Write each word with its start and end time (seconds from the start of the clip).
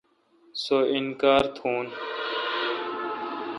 سو 0.61 0.77
انکار 0.95 1.43
تھون۔ 1.55 1.85